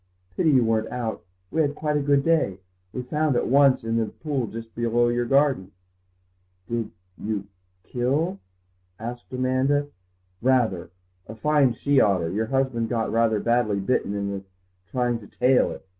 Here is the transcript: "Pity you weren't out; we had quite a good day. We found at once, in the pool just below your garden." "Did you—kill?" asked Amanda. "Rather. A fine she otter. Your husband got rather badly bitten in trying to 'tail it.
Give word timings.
"Pity 0.35 0.49
you 0.49 0.63
weren't 0.65 0.87
out; 0.89 1.23
we 1.51 1.61
had 1.61 1.75
quite 1.75 1.95
a 1.95 2.01
good 2.01 2.23
day. 2.23 2.57
We 2.91 3.03
found 3.03 3.35
at 3.35 3.45
once, 3.45 3.83
in 3.83 3.97
the 3.97 4.07
pool 4.07 4.47
just 4.47 4.73
below 4.73 5.09
your 5.09 5.27
garden." 5.27 5.73
"Did 6.67 6.89
you—kill?" 7.19 8.39
asked 8.97 9.31
Amanda. 9.31 9.89
"Rather. 10.41 10.89
A 11.27 11.35
fine 11.35 11.73
she 11.73 12.01
otter. 12.01 12.31
Your 12.31 12.47
husband 12.47 12.89
got 12.89 13.11
rather 13.11 13.39
badly 13.39 13.79
bitten 13.79 14.15
in 14.15 14.43
trying 14.91 15.19
to 15.19 15.27
'tail 15.27 15.69
it. 15.69 15.85